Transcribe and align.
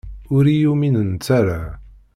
Ur 0.35 0.43
iyi-uminent 0.47 1.25
ara. 1.39 1.61